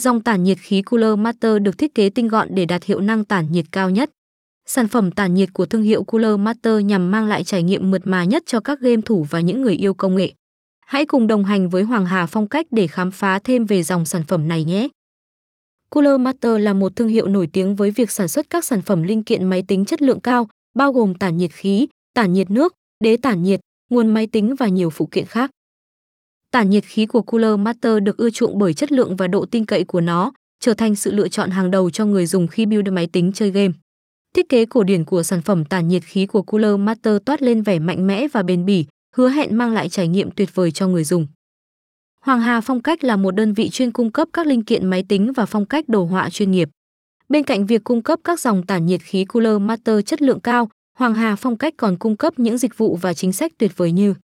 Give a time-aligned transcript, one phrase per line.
[0.00, 3.24] Dòng tản nhiệt khí Cooler Master được thiết kế tinh gọn để đạt hiệu năng
[3.24, 4.10] tản nhiệt cao nhất.
[4.66, 8.02] Sản phẩm tản nhiệt của thương hiệu Cooler Master nhằm mang lại trải nghiệm mượt
[8.04, 10.32] mà nhất cho các game thủ và những người yêu công nghệ.
[10.86, 14.04] Hãy cùng đồng hành với Hoàng Hà Phong cách để khám phá thêm về dòng
[14.04, 14.88] sản phẩm này nhé.
[15.90, 19.02] Cooler Master là một thương hiệu nổi tiếng với việc sản xuất các sản phẩm
[19.02, 22.74] linh kiện máy tính chất lượng cao, bao gồm tản nhiệt khí, tản nhiệt nước,
[23.04, 23.60] đế tản nhiệt,
[23.90, 25.50] nguồn máy tính và nhiều phụ kiện khác.
[26.52, 29.64] Tản nhiệt khí của Cooler Master được ưa chuộng bởi chất lượng và độ tin
[29.64, 32.88] cậy của nó, trở thành sự lựa chọn hàng đầu cho người dùng khi build
[32.88, 33.72] máy tính chơi game.
[34.34, 37.62] Thiết kế cổ điển của sản phẩm tản nhiệt khí của Cooler Master toát lên
[37.62, 38.86] vẻ mạnh mẽ và bền bỉ,
[39.16, 41.26] hứa hẹn mang lại trải nghiệm tuyệt vời cho người dùng.
[42.24, 45.04] Hoàng Hà Phong cách là một đơn vị chuyên cung cấp các linh kiện máy
[45.08, 46.68] tính và phong cách đồ họa chuyên nghiệp.
[47.28, 50.68] Bên cạnh việc cung cấp các dòng tản nhiệt khí Cooler Master chất lượng cao,
[50.98, 53.92] Hoàng Hà Phong cách còn cung cấp những dịch vụ và chính sách tuyệt vời
[53.92, 54.14] như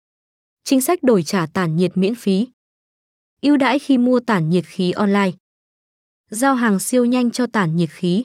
[0.68, 2.48] Chính sách đổi trả tản nhiệt miễn phí.
[3.42, 5.30] ưu đãi khi mua tản nhiệt khí online.
[6.30, 8.24] Giao hàng siêu nhanh cho tản nhiệt khí.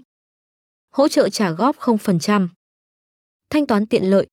[0.89, 2.47] Hỗ trợ trả góp 0%.
[3.49, 4.27] Thanh toán tiện lợi.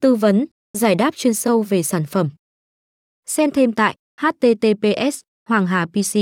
[0.00, 2.30] Tư vấn, giải đáp chuyên sâu về sản phẩm.
[3.26, 6.18] Xem thêm tại https Hoàng Hà PC.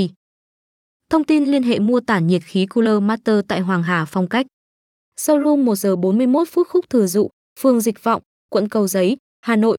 [1.11, 4.47] Thông tin liên hệ mua tản nhiệt khí Cooler Master tại Hoàng Hà Phong cách.
[5.17, 7.29] Showroom 1 giờ 41 phút khúc thừa dụ,
[7.61, 9.79] phường Dịch Vọng, quận Cầu Giấy, Hà Nội,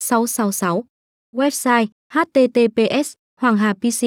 [0.00, 0.84] 666.
[1.32, 4.02] Website https Hoàng Hà PC,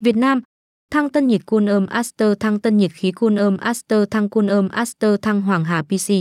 [0.00, 0.42] Việt Nam,
[0.90, 4.46] Thăng tân nhiệt cun ôm Aster thăng tân nhiệt khí cun ôm Aster thăng cun
[4.46, 6.12] ôm Aster thăng Hoàng Hà PC